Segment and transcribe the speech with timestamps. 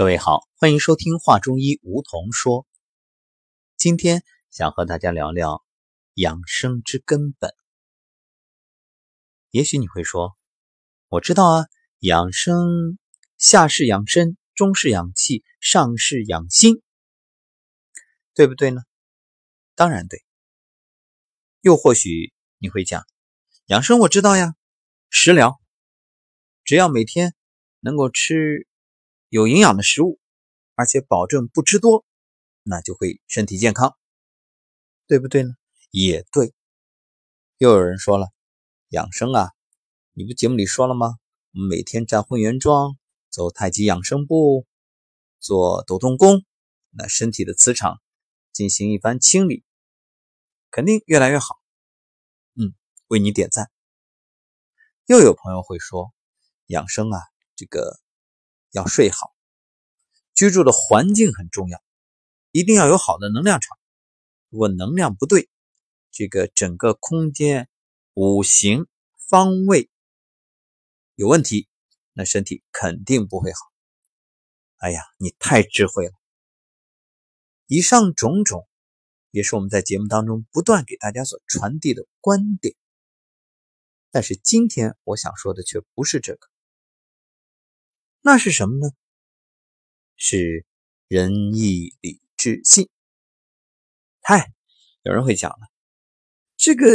[0.00, 2.66] 各位好，欢迎收听《话中医》，梧桐说。
[3.76, 5.62] 今天想和大家聊聊
[6.14, 7.54] 养生之根本。
[9.50, 10.38] 也许你会说，
[11.08, 11.66] 我知道啊，
[11.98, 12.98] 养生
[13.36, 16.80] 下是养身，中是养气，上是养心，
[18.32, 18.80] 对不对呢？
[19.74, 20.24] 当然对。
[21.60, 23.04] 又或许你会讲，
[23.66, 24.54] 养生我知道呀，
[25.10, 25.60] 食疗，
[26.64, 27.34] 只要每天
[27.80, 28.66] 能够吃。
[29.30, 30.18] 有营养的食物，
[30.74, 32.04] 而且保证不吃多，
[32.64, 33.96] 那就会身体健康，
[35.06, 35.50] 对不对呢？
[35.92, 36.52] 也对。
[37.58, 38.26] 又有人说了，
[38.88, 39.52] 养生啊，
[40.14, 41.14] 你不节目里说了吗？
[41.52, 44.66] 我们每天站混元桩，走太极养生步，
[45.38, 46.44] 做抖动功，
[46.90, 48.02] 那身体的磁场
[48.52, 49.62] 进行一番清理，
[50.72, 51.60] 肯定越来越好。
[52.56, 52.74] 嗯，
[53.06, 53.70] 为你点赞。
[55.06, 56.12] 又有朋友会说，
[56.66, 57.20] 养生啊，
[57.54, 58.00] 这个。
[58.70, 59.34] 要睡好，
[60.34, 61.82] 居住的环境很重要，
[62.52, 63.78] 一定要有好的能量场。
[64.48, 65.48] 如果能量不对，
[66.10, 67.68] 这个整个空间、
[68.14, 68.86] 五行
[69.28, 69.88] 方位
[71.14, 71.68] 有问题，
[72.12, 73.58] 那身体肯定不会好。
[74.78, 76.12] 哎呀，你太智慧了！
[77.66, 78.66] 以上种种，
[79.30, 82.74] 也是我们在节目当中不断给大家所传递的观点。
[84.10, 86.49] 但是今天我想说的却不是这个。
[88.22, 88.92] 那是什么呢？
[90.16, 90.66] 是
[91.08, 92.90] 仁义礼智信。
[94.20, 94.52] 嗨，
[95.02, 95.68] 有人会讲了，
[96.58, 96.86] 这个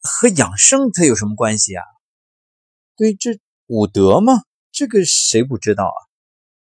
[0.00, 1.84] 和养生它有什么关系啊？
[2.96, 4.42] 对，这五德嘛，
[4.72, 5.98] 这个谁不知道啊？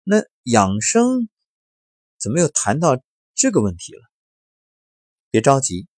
[0.04, 1.28] 那养生
[2.16, 3.02] 怎么又谈到
[3.34, 4.02] 这个问题了？
[5.30, 5.88] 别着急，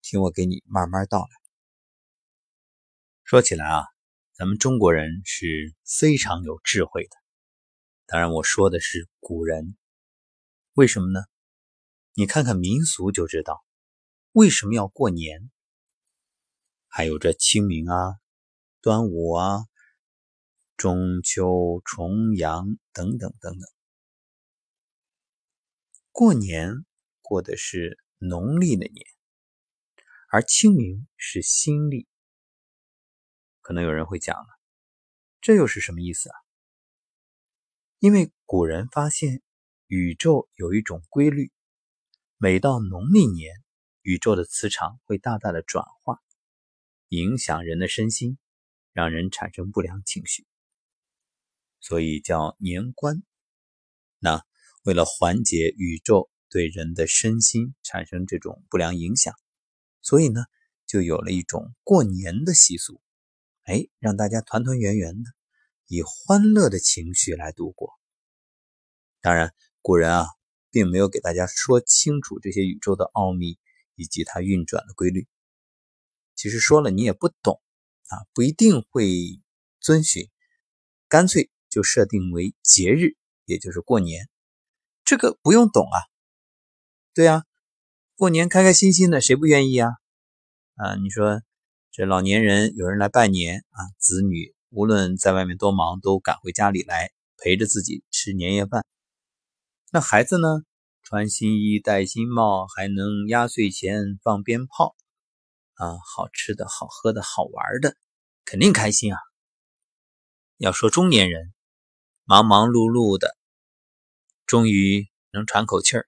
[0.00, 1.28] 听我给你慢慢道来。
[3.24, 3.84] 说起来啊，
[4.32, 7.21] 咱们中国人是非常有智慧的。
[8.06, 9.76] 当然，我说的是古人，
[10.74, 11.20] 为什么呢？
[12.14, 13.64] 你看看民俗就知道，
[14.32, 15.50] 为什么要过年？
[16.88, 18.16] 还有这清明啊、
[18.82, 19.64] 端午啊、
[20.76, 23.60] 中秋、重阳等等等等。
[26.10, 26.84] 过年
[27.22, 29.06] 过的是农历的年，
[30.28, 32.06] 而清明是新历。
[33.62, 34.48] 可能有人会讲了，
[35.40, 36.41] 这又是什么意思啊？
[38.02, 39.42] 因为古人发现，
[39.86, 41.52] 宇宙有一种规律，
[42.36, 43.62] 每到农历年，
[44.00, 46.18] 宇宙的磁场会大大的转化，
[47.10, 48.38] 影响人的身心，
[48.92, 50.44] 让人产生不良情绪，
[51.78, 53.22] 所以叫年关。
[54.18, 54.44] 那
[54.82, 59.32] 为了缓解宇宙对人的身心产生这种不良影响，
[60.00, 60.46] 所以呢，
[60.88, 63.00] 就有了一种过年的习俗，
[63.62, 65.30] 哎，让大家团团圆圆的。
[65.92, 67.90] 以欢乐的情绪来度过。
[69.20, 70.26] 当然，古人啊，
[70.70, 73.58] 并没有给大家说清楚这些宇宙的奥秘
[73.94, 75.28] 以及它运转的规律。
[76.34, 77.60] 其实说了你也不懂
[78.08, 79.06] 啊，不一定会
[79.80, 80.30] 遵循，
[81.08, 84.30] 干脆就设定为节日，也就是过年。
[85.04, 86.08] 这个不用懂啊。
[87.12, 87.44] 对啊，
[88.16, 89.90] 过年开开心心的，谁不愿意啊？
[90.76, 91.42] 啊，你说
[91.90, 94.54] 这老年人有人来拜年啊，子女。
[94.72, 98.84] 无论在外面多忙，都赶回家里来陪着自己吃年夜饭。
[99.92, 100.48] 那孩子呢？
[101.04, 104.94] 穿新衣、戴新帽，还能压岁钱、放鞭炮，
[105.74, 107.96] 啊，好吃的、好喝的、好玩的，
[108.44, 109.18] 肯定开心啊！
[110.58, 111.52] 要说中年人，
[112.24, 113.36] 忙忙碌碌的，
[114.46, 116.06] 终于能喘口气儿，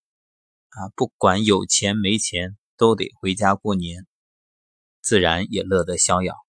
[0.71, 4.07] 啊，不管有钱没钱，都得回家过年，
[5.03, 6.44] 自然也乐得逍遥。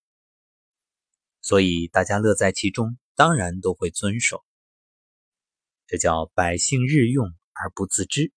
[1.45, 4.43] 所以大家乐在其中，当然都会遵守。
[5.85, 8.33] 这叫百姓日用而不自知。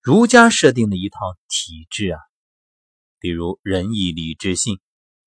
[0.00, 2.18] 儒家设定的一套体制啊，
[3.18, 4.80] 比如仁义礼智信，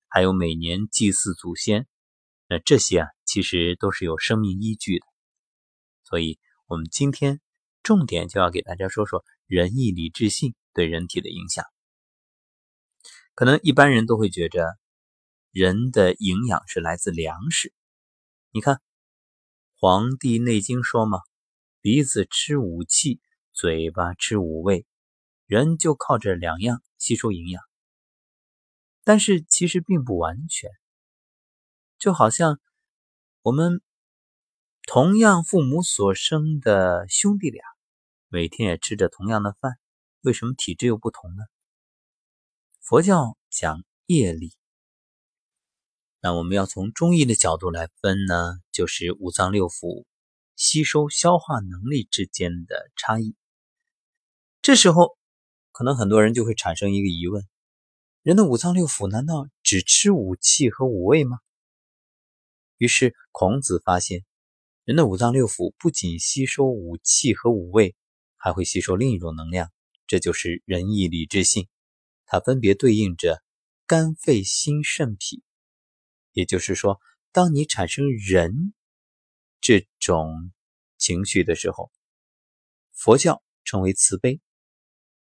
[0.08, 1.86] 还有每年祭祀祖先，
[2.48, 5.06] 那这些啊，其实都是有生命依据的。
[6.02, 7.40] 所以，我们今天
[7.84, 11.64] 重点就要给大家说说仁义礼智信对人体的影响。
[13.36, 14.66] 可能一般人都会觉着。
[15.58, 17.72] 人的营养是来自粮食，
[18.52, 18.76] 你看
[19.74, 21.18] 《黄帝内经》说嘛，
[21.80, 23.20] 鼻子吃五气，
[23.52, 24.86] 嘴巴吃五味，
[25.46, 27.60] 人就靠这两样吸收营养。
[29.02, 30.70] 但是其实并不完全，
[31.98, 32.60] 就好像
[33.42, 33.82] 我们
[34.84, 37.64] 同样父母所生的兄弟俩，
[38.28, 39.76] 每天也吃着同样的饭，
[40.20, 41.42] 为什么体质又不同呢？
[42.80, 44.57] 佛教讲业力。
[46.20, 50.04] 那我们要从中医的角度来分呢，就是五脏六腑
[50.56, 53.36] 吸收、消化能力之间的差异。
[54.60, 55.16] 这时候，
[55.70, 57.46] 可能很多人就会产生一个疑问：
[58.22, 61.38] 人的五脏六腑难道只吃五气和五味吗？
[62.78, 64.24] 于是孔子发现，
[64.84, 67.94] 人的五脏六腑不仅吸收五气和五味，
[68.36, 69.70] 还会吸收另一种能量，
[70.08, 71.68] 这就是仁义礼智信。
[72.26, 73.40] 它分别对应着
[73.86, 75.44] 肝、肺、心、肾、脾。
[76.38, 77.00] 也就是说，
[77.32, 78.72] 当你产生仁
[79.60, 80.52] 这种
[80.96, 81.90] 情绪的时候，
[82.92, 84.40] 佛教称为慈悲。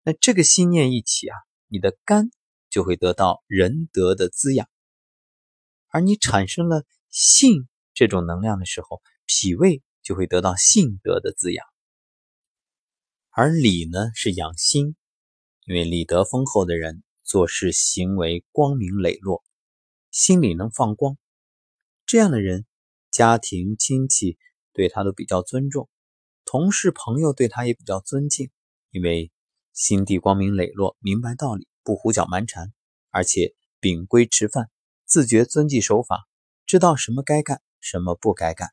[0.02, 1.36] 那这个心念一起啊，
[1.68, 2.30] 你的肝
[2.68, 4.68] 就会得到仁德的滋养，
[5.86, 6.84] 而你产生了。
[7.10, 11.64] 性这种能量的时候，脾胃就会得到性德的滋养，
[13.30, 14.96] 而礼呢是养心，
[15.64, 19.44] 因为礼德丰厚的人做事行为光明磊落，
[20.14, 21.18] 心里能放光，
[22.06, 22.66] 这样的人
[23.10, 24.38] 家庭亲戚
[24.72, 25.88] 对他都比较尊重，
[26.44, 28.48] 同事朋友对他也比较尊敬，
[28.92, 29.32] 因为
[29.72, 32.72] 心地光明磊落，明白道理，不胡搅蛮缠，
[33.10, 34.70] 而且秉规吃饭，
[35.04, 36.28] 自觉遵纪守法。
[36.64, 38.70] 知道什么该干，什么不该干，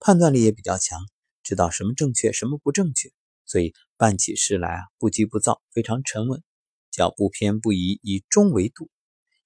[0.00, 0.98] 判断力也比较强，
[1.44, 3.12] 知道什么正确，什么不正确，
[3.46, 6.42] 所以办起事来啊不急不躁，非常沉稳，
[6.90, 8.90] 叫不偏不倚，以中为度。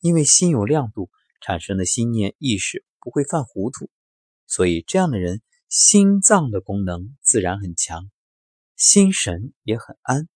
[0.00, 1.10] 因为心有亮度，
[1.40, 3.90] 产生的心念意识不会犯糊涂，
[4.46, 8.10] 所以这样的人心脏的功能自然很强，
[8.76, 10.28] 心神也很安。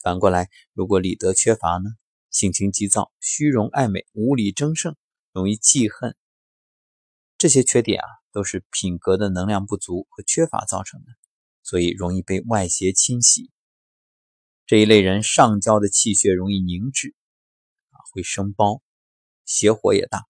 [0.00, 1.90] 反过来，如果礼德缺乏呢，
[2.30, 4.96] 性情急躁，虚荣爱美，无理争胜。
[5.34, 6.14] 容易记恨，
[7.38, 11.06] 这些缺点啊，都是品格的能量不足和缺乏造成的，
[11.62, 13.50] 所以容易被外邪侵袭。
[14.66, 17.14] 这一类人上焦的气血容易凝滞，
[18.12, 18.80] 会生包，
[19.44, 20.24] 邪火也大。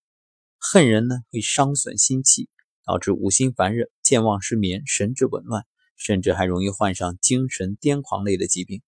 [0.58, 2.48] 恨人呢，会伤损心气，
[2.86, 8.80] 导致五心烦热、健忘失眠、神志紊乱，甚至还容易患上精神癫狂类的疾病。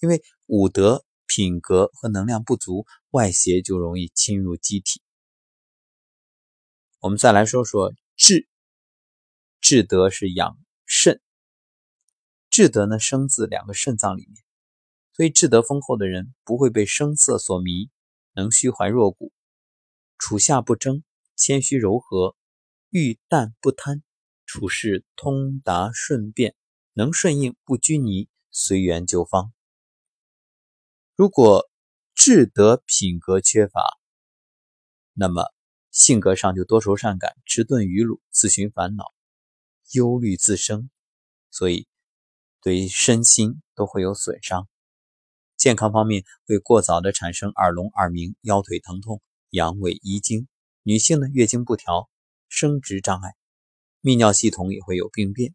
[0.00, 1.04] 因为五德。
[1.26, 5.00] 品格和能量不足，外邪就容易侵入机体。
[7.00, 8.46] 我们再来说说智，
[9.60, 11.20] 智德是养肾，
[12.50, 14.43] 智德呢生自两个肾脏里面，
[15.16, 17.88] 所以志德丰厚的人不会被声色所迷，
[18.32, 19.32] 能虚怀若谷，
[20.18, 21.04] 处下不争，
[21.36, 22.34] 谦虚柔和，
[22.90, 24.02] 遇淡不贪，
[24.44, 26.56] 处事通达顺便，
[26.94, 29.52] 能顺应不拘泥，随缘就方。
[31.14, 31.70] 如果
[32.12, 34.00] 智德品格缺乏，
[35.12, 35.44] 那么
[35.92, 39.14] 性格上就多愁善感、迟钝愚鲁、自寻烦恼、
[39.92, 40.90] 忧虑自生，
[41.52, 41.86] 所以
[42.60, 44.68] 对身心都会有损伤。
[45.64, 50.46] 健康方面会过早的产生耳聋、耳鸣、腰腿疼痛、阳痿遗精。
[50.82, 52.10] 女性呢，月经不调、
[52.50, 53.30] 生殖障碍，
[54.02, 55.54] 泌尿系统也会有病变。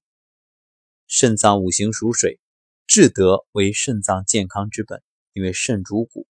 [1.06, 2.40] 肾脏五行属水，
[2.88, 5.04] 智德为肾脏健康之本。
[5.34, 6.26] 因为肾主骨，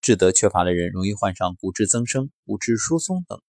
[0.00, 3.42] 志德缺乏的人容易患上骨质增生、骨质疏松等。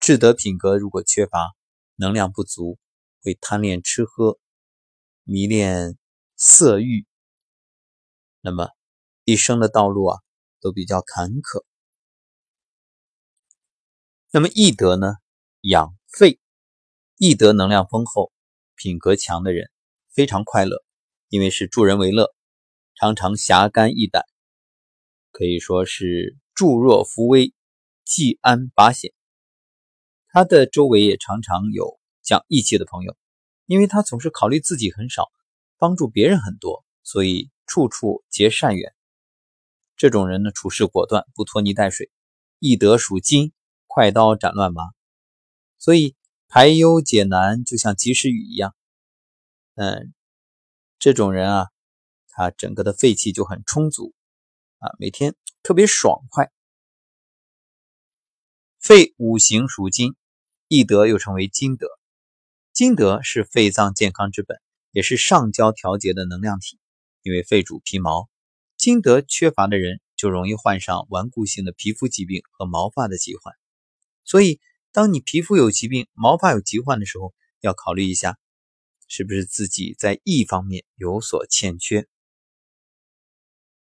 [0.00, 1.54] 志德品格如果缺乏，
[1.96, 2.78] 能量不足，
[3.20, 4.38] 会贪恋吃喝，
[5.24, 5.98] 迷恋
[6.36, 7.04] 色欲，
[8.46, 8.68] 那么
[9.24, 10.20] 一生的道路啊
[10.60, 11.64] 都比较坎坷。
[14.30, 15.14] 那么义德呢？
[15.62, 16.38] 养肺，
[17.16, 18.30] 义德能量丰厚、
[18.74, 19.70] 品格强的人
[20.12, 20.84] 非常快乐，
[21.30, 22.34] 因为是助人为乐。
[22.94, 24.26] 常常侠肝义胆，
[25.32, 27.54] 可以说是助弱扶危、
[28.04, 29.14] 济安拔险。
[30.28, 33.16] 他的周围也常常有讲义气的朋友，
[33.64, 35.32] 因为他总是考虑自己很少，
[35.78, 38.94] 帮助别人很多，所以处处结善缘。
[39.96, 42.10] 这种人呢，处事果断，不拖泥带水。
[42.58, 43.52] 易德属金，
[43.86, 44.82] 快刀斩乱麻，
[45.78, 46.16] 所以
[46.48, 48.74] 排忧解难就像及时雨一样。
[49.74, 50.12] 嗯，
[50.98, 51.66] 这种人啊。
[52.36, 54.12] 他整个的肺气就很充足
[54.78, 56.50] 啊，每天特别爽快。
[58.80, 60.16] 肺五行属金，
[60.66, 61.86] 易德又称为金德。
[62.72, 66.80] 金德是肺脏健康之本，也是上焦调节的能量体。
[67.24, 68.28] 因为肺主皮毛，
[68.76, 73.54] 金德缺乏的人就容易患上顽固性的皮肤疾病和毛发的疾患。
[74.24, 74.60] 所以，
[74.92, 78.38] 当你皮肤有疾病、毛发有疾患的时候，要考虑一下，
[79.08, 82.06] 是不是自己在易方面有所欠缺。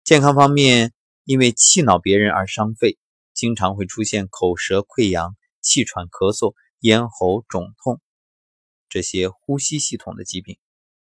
[0.03, 2.99] 健康方面，因为气恼别人而伤肺，
[3.33, 8.01] 经常会出现口舌溃疡、气喘、咳嗽、咽喉肿痛
[8.89, 10.59] 这些呼吸系统的疾病。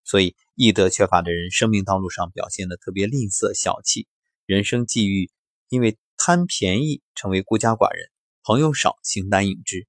[0.09, 4.07] 所以，易德缺乏的人，生命道路上表现的特别吝啬、小气，
[4.47, 5.29] 人生际遇
[5.67, 8.09] 因为贪便宜成为孤家寡人，
[8.41, 9.87] 朋友少，形单影只。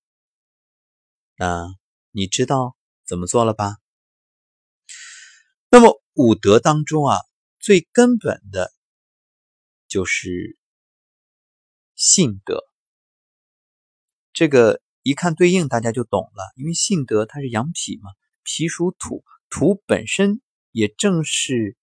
[1.37, 1.75] 那
[2.11, 3.79] 你知道怎么做了吧？
[5.71, 7.21] 那么五德当中啊，
[7.59, 8.75] 最根本的
[9.89, 10.59] 就是
[11.95, 12.63] 信德。
[14.35, 16.53] 这个一看对应，大家就懂了。
[16.57, 18.11] 因为信德它是养脾嘛，
[18.43, 20.41] 脾属土，土本身
[20.71, 21.77] 也正是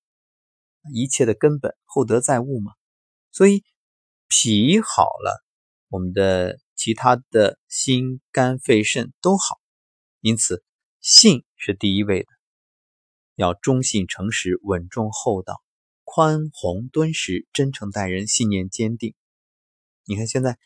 [0.93, 2.71] 一切的根本，厚德载物嘛。
[3.31, 3.63] 所以
[4.27, 5.45] 脾好了，
[5.89, 9.59] 我们的其他的心、肝、肺、肾都好。
[10.21, 10.63] 因此，
[11.01, 12.27] 信是第一位的。
[13.35, 15.61] 要忠信诚实、稳重厚道、
[16.03, 19.13] 宽宏敦实、真诚待人、信念坚定。
[20.05, 20.57] 你看现在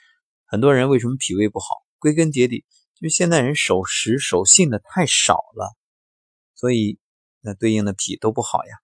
[0.46, 1.66] 很多人为什么脾胃不好？
[2.00, 2.64] 归根结底，
[2.96, 5.76] 就是现代人守时守信的太少了，
[6.62, 7.00] 所以
[7.40, 8.78] 那对应的脾都不好呀。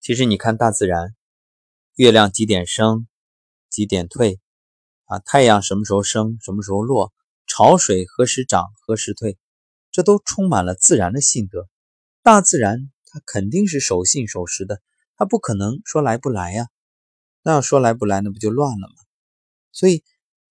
[0.00, 1.16] 其实你看大自然，
[1.96, 3.08] 月亮几点升，
[3.68, 4.38] 几点退
[5.06, 5.18] 啊？
[5.18, 7.12] 太阳什么时候升，什么时候落？
[7.48, 9.36] 潮水何时涨，何时退？
[9.90, 11.68] 这都充满了自然的性德，
[12.22, 14.80] 大自然它肯定是守信守时的，
[15.16, 16.68] 它不可能说来不来呀。
[17.42, 18.94] 那要说来不来，那不就乱了吗？
[19.72, 20.04] 所以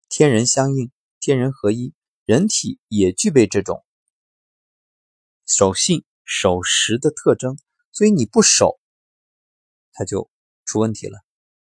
[0.10, 0.92] 天人相应，
[1.22, 1.94] 天人合一，
[2.26, 3.85] 人体也具备这种
[5.46, 7.58] 守信守时的特征。
[7.92, 8.80] 所以你不守，
[9.94, 10.30] 它就
[10.66, 11.20] 出问题了。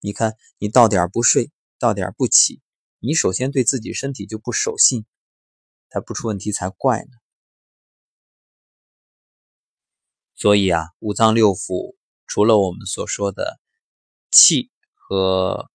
[0.00, 2.60] 你看，你到点不睡，到点不起，
[2.98, 5.06] 你首先对自己身体就不守信，
[5.88, 7.10] 它不出问题才怪呢。
[10.34, 11.96] 所以啊，五脏六腑
[12.26, 13.60] 除了我们所说的
[14.30, 15.70] 气和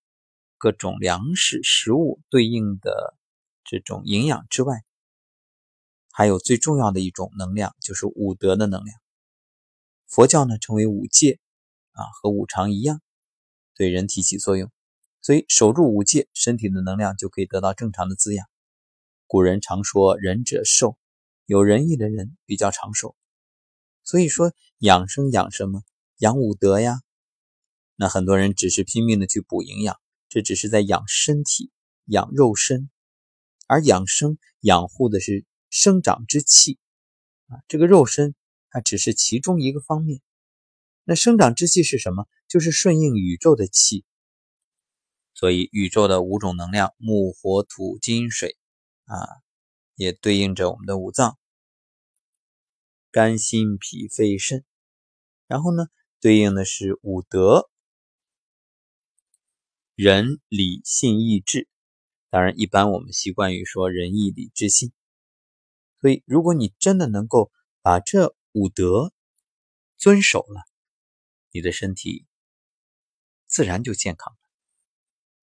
[0.58, 3.18] 各种粮食、食物对应的
[3.64, 4.84] 这种营养之外，
[6.16, 8.96] 还有最重要的一种能量，就是五德的能量。
[10.06, 11.40] 佛教呢称为五戒
[11.94, 13.02] 啊，和五常一样，
[13.76, 14.72] 对人体起作用。
[15.24, 18.46] 所以守住五戒，身体的能量就可以得到正常的滋养。
[19.26, 21.00] 古人常说仁者寿，
[21.48, 23.16] 有仁义的人比较长寿。
[24.04, 25.82] 所以说养生养什么？
[26.18, 27.02] 养五德呀。
[27.96, 31.72] 那很多人只是拼命的去补营养，这只是在养身体、
[32.06, 32.92] 养肉身，
[33.66, 35.44] 而养生养护的是
[35.76, 36.78] 生长之气
[37.48, 37.58] 啊。
[37.68, 38.36] 这个肉身
[38.70, 40.22] 它只是其中一个方面。
[41.04, 42.28] 那生长之气是什么？
[42.48, 44.06] 就是顺应宇宙的气。
[45.34, 48.56] 所以宇宙的五种能量：木、火、土、金、水
[49.06, 49.18] 啊，
[49.96, 51.40] 也对应着我们的五脏。
[53.10, 54.64] 肝、心、脾、肺、肾，
[55.48, 55.88] 然后呢，
[56.22, 57.68] 对应的是五德：
[59.96, 61.68] 仁、礼、信、义、智。
[62.30, 64.94] 当然，一般我们习惯于说仁、义、礼、智、信。
[66.04, 67.50] 所以，如果你真的能够
[67.82, 69.14] 把这五德
[69.96, 70.62] 遵守了，
[71.50, 72.26] 你的身体
[73.48, 74.40] 自然就健康了。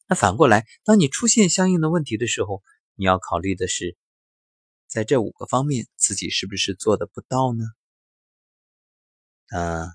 [0.07, 2.63] 那反过来，当你出现相应的问题的时候，
[2.95, 3.97] 你要考虑的是。
[4.87, 7.65] 在这五个方面，自己是不是做的不到呢？
[9.49, 9.95] 那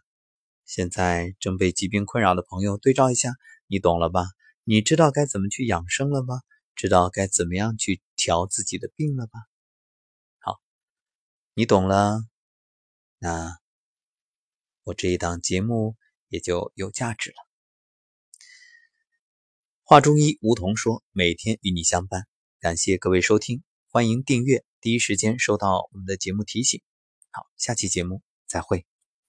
[0.66, 3.34] 现在正被疾病困扰的朋友，对照一下，
[3.68, 4.26] 你懂了吧？
[4.64, 6.42] 你知道该怎么去养生了吧？
[6.74, 9.42] 知道该怎么样去调自己的病了吧？
[11.58, 12.20] 你懂了，
[13.18, 13.58] 那
[14.84, 15.96] 我这一档节目
[16.28, 17.38] 也就有价值了。
[19.86, 22.28] 话中医吴桐说，每天与你相伴，
[22.60, 24.66] 感谢各位收听，欢迎订阅。
[24.82, 26.82] 第一时间收到我们的节目提醒。
[27.32, 28.86] 好，下期节目再会。